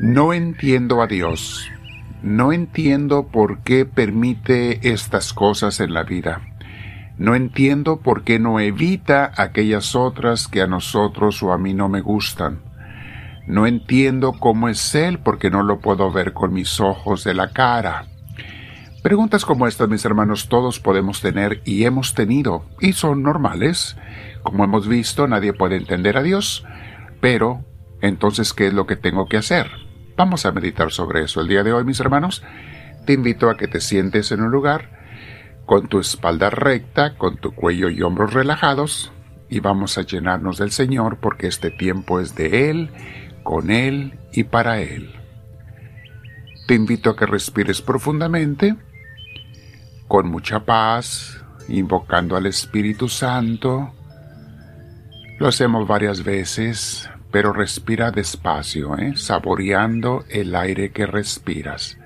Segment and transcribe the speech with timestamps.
[0.00, 1.68] No entiendo a Dios.
[2.22, 6.40] No entiendo por qué permite estas cosas en la vida.
[7.16, 11.88] No entiendo por qué no evita aquellas otras que a nosotros o a mí no
[11.88, 12.60] me gustan.
[13.48, 17.50] No entiendo cómo es Él porque no lo puedo ver con mis ojos de la
[17.50, 18.06] cara.
[19.02, 23.96] Preguntas como estas, mis hermanos, todos podemos tener y hemos tenido, y son normales.
[24.44, 26.64] Como hemos visto, nadie puede entender a Dios,
[27.20, 27.64] pero
[28.00, 29.68] entonces, ¿qué es lo que tengo que hacer?
[30.18, 32.42] Vamos a meditar sobre eso el día de hoy, mis hermanos.
[33.06, 34.90] Te invito a que te sientes en un lugar
[35.64, 39.12] con tu espalda recta, con tu cuello y hombros relajados,
[39.48, 42.90] y vamos a llenarnos del Señor porque este tiempo es de Él,
[43.44, 45.14] con Él y para Él.
[46.66, 48.74] Te invito a que respires profundamente
[50.08, 53.94] con mucha paz, invocando al Espíritu Santo.
[55.38, 59.14] Lo hacemos varias veces, pero respira despacio, ¿eh?
[59.16, 61.98] saboreando el aire que respiras.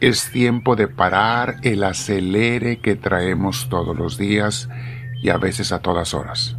[0.00, 4.68] Es tiempo de parar el acelere que traemos todos los días
[5.22, 6.56] y a veces a todas horas.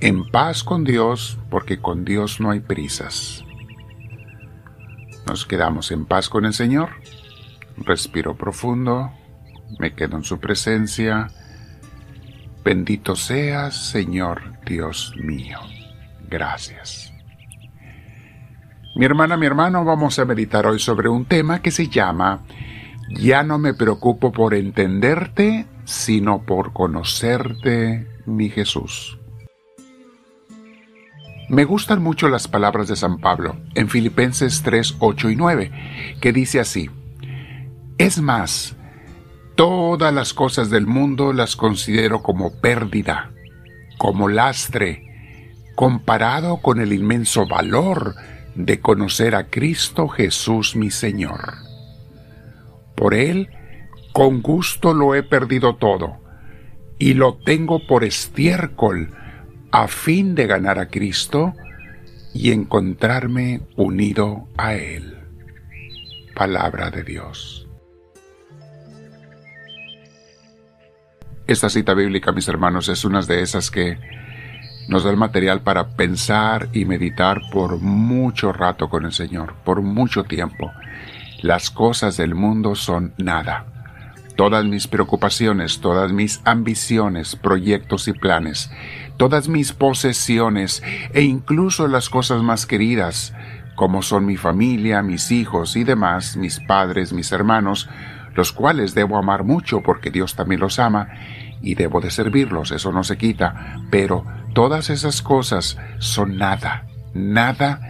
[0.00, 3.44] En paz con Dios, porque con Dios no hay prisas.
[5.26, 6.90] Nos quedamos en paz con el Señor.
[7.78, 9.10] Respiro profundo
[9.78, 11.28] me quedo en su presencia.
[12.64, 15.58] Bendito seas, Señor Dios mío.
[16.34, 17.12] Gracias.
[18.96, 22.40] Mi hermana, mi hermano, vamos a meditar hoy sobre un tema que se llama
[23.08, 29.16] Ya no me preocupo por entenderte, sino por conocerte, mi Jesús.
[31.48, 36.32] Me gustan mucho las palabras de San Pablo en Filipenses 3, 8 y 9, que
[36.32, 36.90] dice así,
[37.96, 38.74] Es más,
[39.54, 43.30] Todas las cosas del mundo las considero como pérdida,
[43.98, 45.13] como lastre,
[45.74, 48.14] comparado con el inmenso valor
[48.54, 51.54] de conocer a Cristo Jesús mi Señor.
[52.94, 53.50] Por Él,
[54.12, 56.18] con gusto lo he perdido todo,
[56.98, 59.12] y lo tengo por estiércol,
[59.72, 61.52] a fin de ganar a Cristo
[62.32, 65.18] y encontrarme unido a Él.
[66.34, 67.68] Palabra de Dios.
[71.46, 73.98] Esta cita bíblica, mis hermanos, es una de esas que
[74.88, 79.82] nos da el material para pensar y meditar por mucho rato con el Señor, por
[79.82, 80.72] mucho tiempo.
[81.42, 83.66] Las cosas del mundo son nada.
[84.36, 88.70] Todas mis preocupaciones, todas mis ambiciones, proyectos y planes,
[89.16, 93.32] todas mis posesiones e incluso las cosas más queridas,
[93.76, 97.88] como son mi familia, mis hijos y demás, mis padres, mis hermanos,
[98.34, 101.08] los cuales debo amar mucho porque Dios también los ama,
[101.62, 107.80] y debo de servirlos, eso no se quita, pero todas esas cosas son nada, nada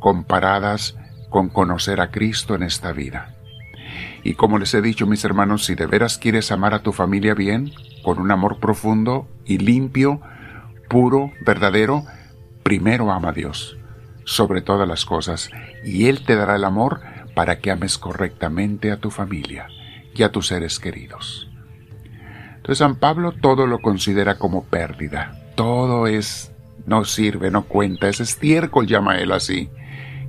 [0.00, 0.96] comparadas
[1.30, 3.34] con conocer a Cristo en esta vida.
[4.24, 7.34] Y como les he dicho, mis hermanos, si de veras quieres amar a tu familia
[7.34, 10.20] bien, con un amor profundo y limpio,
[10.88, 12.04] puro, verdadero,
[12.62, 13.78] primero ama a Dios,
[14.24, 15.50] sobre todas las cosas,
[15.84, 17.00] y Él te dará el amor
[17.34, 19.68] para que ames correctamente a tu familia
[20.14, 21.48] y a tus seres queridos.
[22.56, 25.47] Entonces San Pablo todo lo considera como pérdida.
[25.58, 26.52] Todo es,
[26.86, 29.70] no sirve, no cuenta, es estiércol, llama él así.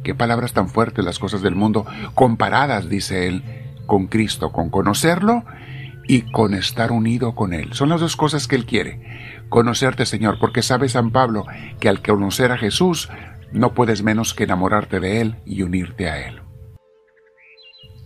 [0.02, 1.86] Qué palabras tan fuertes las cosas del mundo,
[2.16, 3.44] comparadas, dice él,
[3.86, 5.44] con Cristo, con conocerlo
[6.08, 7.74] y con estar unido con Él.
[7.74, 9.46] Son las dos cosas que Él quiere.
[9.50, 11.46] Conocerte, Señor, porque sabe San Pablo
[11.80, 13.08] que al conocer a Jesús
[13.52, 16.42] no puedes menos que enamorarte de Él y unirte a Él.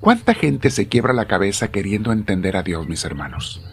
[0.02, 3.66] ¿Cuánta gente se quiebra la cabeza queriendo entender a Dios, mis hermanos?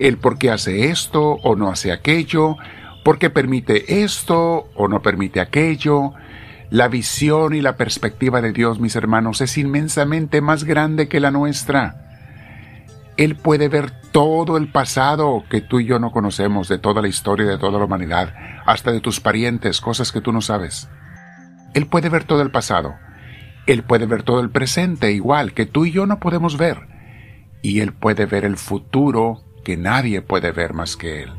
[0.00, 2.56] El por qué hace esto o no hace aquello,
[3.04, 6.14] por qué permite esto o no permite aquello.
[6.70, 11.30] La visión y la perspectiva de Dios, mis hermanos, es inmensamente más grande que la
[11.30, 12.06] nuestra.
[13.16, 17.08] Él puede ver todo el pasado que tú y yo no conocemos, de toda la
[17.08, 18.32] historia de toda la humanidad,
[18.64, 20.88] hasta de tus parientes, cosas que tú no sabes.
[21.74, 22.94] Él puede ver todo el pasado.
[23.66, 26.88] Él puede ver todo el presente, igual que tú y yo no podemos ver.
[27.60, 31.32] Y Él puede ver el futuro que nadie puede ver más que Él.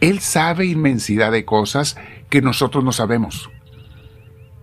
[0.00, 1.96] Él sabe inmensidad de cosas
[2.30, 3.50] que nosotros no sabemos.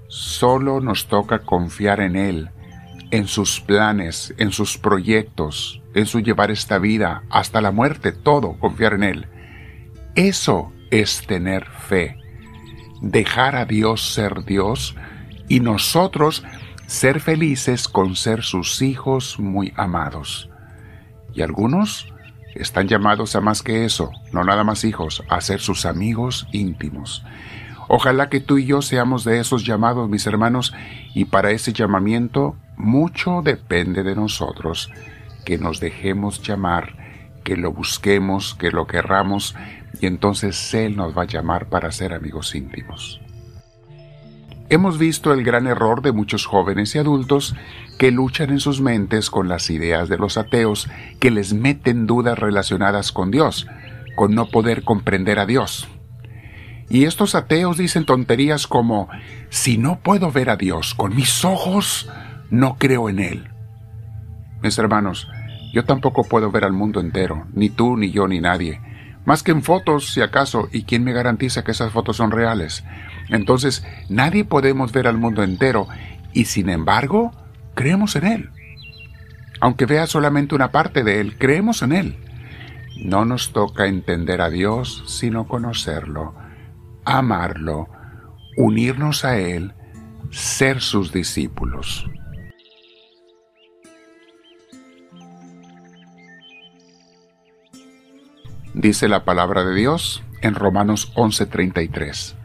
[0.07, 2.49] Solo nos toca confiar en Él,
[3.11, 8.53] en sus planes, en sus proyectos, en su llevar esta vida hasta la muerte, todo,
[8.59, 9.27] confiar en Él.
[10.15, 12.17] Eso es tener fe,
[13.01, 14.95] dejar a Dios ser Dios
[15.47, 16.43] y nosotros
[16.87, 20.49] ser felices con ser sus hijos muy amados.
[21.33, 22.13] Y algunos
[22.55, 27.23] están llamados a más que eso, no nada más hijos, a ser sus amigos íntimos.
[27.87, 30.73] Ojalá que tú y yo seamos de esos llamados, mis hermanos,
[31.13, 34.89] y para ese llamamiento mucho depende de nosotros,
[35.45, 36.95] que nos dejemos llamar,
[37.43, 39.55] que lo busquemos, que lo querramos,
[39.99, 43.20] y entonces Él nos va a llamar para ser amigos íntimos.
[44.71, 47.57] Hemos visto el gran error de muchos jóvenes y adultos
[47.99, 50.87] que luchan en sus mentes con las ideas de los ateos
[51.19, 53.67] que les meten dudas relacionadas con Dios,
[54.15, 55.89] con no poder comprender a Dios.
[56.89, 59.09] Y estos ateos dicen tonterías como,
[59.49, 62.09] si no puedo ver a Dios con mis ojos,
[62.49, 63.49] no creo en Él.
[64.63, 65.27] Mis hermanos,
[65.73, 68.79] yo tampoco puedo ver al mundo entero, ni tú, ni yo, ni nadie.
[69.25, 72.83] Más que en fotos, si acaso, ¿y quién me garantiza que esas fotos son reales?
[73.29, 75.87] Entonces, nadie podemos ver al mundo entero
[76.33, 77.31] y sin embargo,
[77.75, 78.49] creemos en Él.
[79.59, 82.17] Aunque vea solamente una parte de Él, creemos en Él.
[82.97, 86.33] No nos toca entender a Dios, sino conocerlo,
[87.05, 87.87] amarlo,
[88.57, 89.73] unirnos a Él,
[90.31, 92.09] ser sus discípulos.
[98.73, 102.35] Dice la palabra de Dios en Romanos 11:33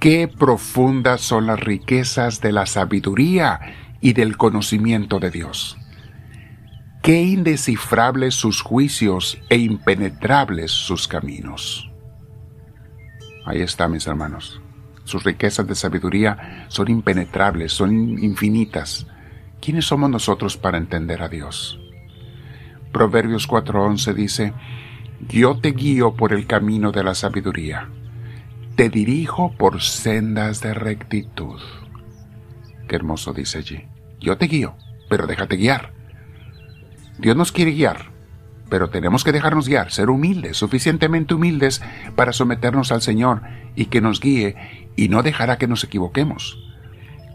[0.00, 3.60] qué profundas son las riquezas de la sabiduría
[4.00, 5.76] y del conocimiento de Dios.
[7.02, 11.90] Qué indescifrables sus juicios e impenetrables sus caminos.
[13.44, 14.60] Ahí está, mis hermanos.
[15.04, 19.06] Sus riquezas de sabiduría son impenetrables, son infinitas.
[19.60, 21.78] ¿Quiénes somos nosotros para entender a Dios?
[22.92, 24.54] Proverbios 4:11 dice,
[25.28, 27.88] Yo te guío por el camino de la sabiduría
[28.80, 31.60] te dirijo por sendas de rectitud.
[32.88, 33.84] Qué hermoso dice allí.
[34.18, 34.74] Yo te guío,
[35.10, 35.92] pero déjate guiar.
[37.18, 38.10] Dios nos quiere guiar,
[38.70, 41.82] pero tenemos que dejarnos guiar, ser humildes, suficientemente humildes
[42.16, 43.42] para someternos al Señor
[43.76, 44.56] y que nos guíe
[44.96, 46.58] y no dejará que nos equivoquemos.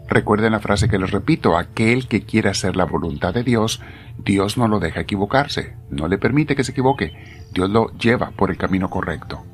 [0.08, 3.80] Recuerden la frase que les repito, aquel que quiera hacer la voluntad de Dios,
[4.18, 7.12] Dios no lo deja equivocarse, no le permite que se equivoque,
[7.52, 9.44] Dios lo lleva por el camino correcto.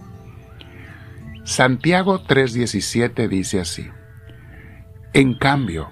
[1.44, 3.88] Santiago 3:17 dice así,
[5.12, 5.90] En cambio,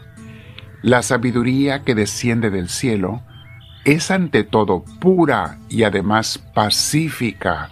[0.83, 3.23] la sabiduría que desciende del cielo
[3.85, 7.71] es ante todo pura y además pacífica,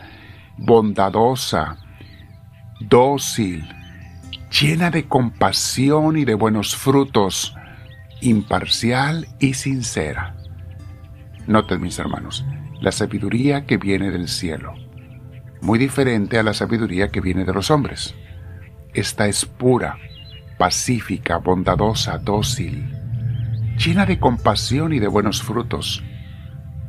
[0.57, 1.77] bondadosa,
[2.81, 3.65] dócil,
[4.51, 7.55] llena de compasión y de buenos frutos,
[8.21, 10.38] imparcial y sincera.
[11.49, 12.47] Noten mis hermanos,
[12.81, 14.75] la sabiduría que viene del cielo
[15.61, 18.15] muy diferente a la sabiduría que viene de los hombres.
[18.95, 19.99] Esta es pura,
[20.59, 22.95] pacífica, bondadosa, dócil,
[23.77, 26.03] llena de compasión y de buenos frutos,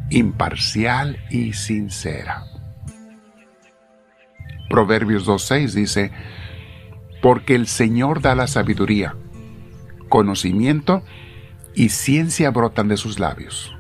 [0.10, 2.46] imparcial y sincera.
[4.70, 6.12] Proverbios 2.6 dice,
[7.22, 9.16] porque el Señor da la sabiduría,
[10.10, 11.04] conocimiento
[11.76, 13.76] y ciencia brotan de sus labios.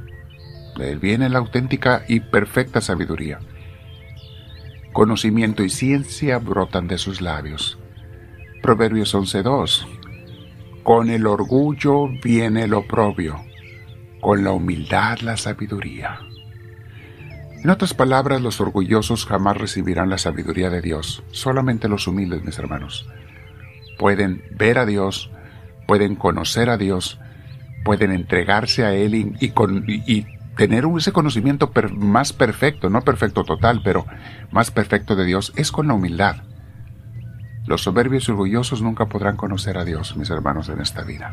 [0.81, 3.39] Él viene la auténtica y perfecta sabiduría.
[4.93, 7.77] Conocimiento y ciencia brotan de sus labios.
[8.61, 9.85] Proverbios 11.2.
[10.83, 13.39] Con el orgullo viene el oprobio,
[14.19, 16.19] con la humildad la sabiduría.
[17.63, 22.57] En otras palabras, los orgullosos jamás recibirán la sabiduría de Dios, solamente los humildes, mis
[22.57, 23.07] hermanos.
[23.97, 25.29] Pueden ver a Dios,
[25.85, 27.19] pueden conocer a Dios,
[27.83, 30.25] pueden entregarse a Él y, con, y
[30.59, 34.05] tener ese conocimiento más perfecto, no perfecto total, pero
[34.51, 36.43] más perfecto de Dios, es con la humildad.
[37.65, 41.31] Los soberbios y orgullosos nunca podrán conocer a Dios, mis hermanos, en esta vida.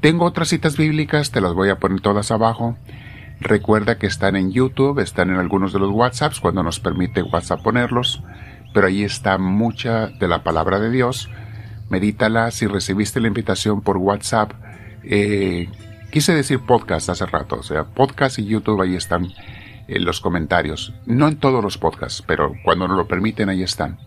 [0.00, 2.78] Tengo otras citas bíblicas, te las voy a poner todas abajo.
[3.38, 7.60] Recuerda que están en YouTube, están en algunos de los WhatsApps, cuando nos permite WhatsApp
[7.60, 8.22] ponerlos,
[8.72, 11.28] pero ahí está mucha de la palabra de Dios.
[11.90, 14.52] Medítala, si recibiste la invitación por WhatsApp,
[15.02, 15.68] eh,
[16.16, 19.34] Quise decir podcast hace rato, o sea, podcast y YouTube ahí están
[19.86, 20.94] en los comentarios.
[21.04, 23.98] No en todos los podcasts, pero cuando nos lo permiten ahí están.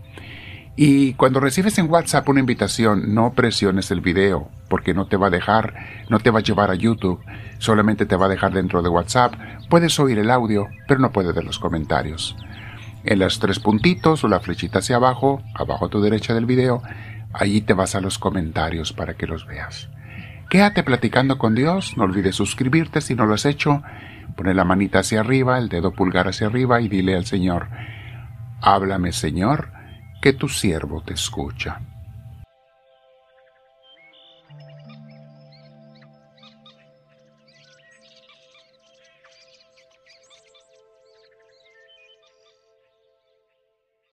[0.75, 5.27] Y cuando recibes en WhatsApp una invitación, no presiones el video, porque no te va
[5.27, 5.75] a dejar,
[6.09, 7.21] no te va a llevar a YouTube,
[7.59, 9.35] solamente te va a dejar dentro de WhatsApp.
[9.69, 12.35] Puedes oír el audio, pero no puedes ver los comentarios.
[13.03, 16.81] En los tres puntitos o la flechita hacia abajo, abajo a tu derecha del video,
[17.33, 19.89] allí te vas a los comentarios para que los veas.
[20.49, 23.83] Quédate platicando con Dios, no olvides suscribirte si no lo has hecho,
[24.35, 27.67] pone la manita hacia arriba, el dedo pulgar hacia arriba y dile al Señor,
[28.59, 29.71] háblame Señor,
[30.23, 31.81] que tu siervo te escucha.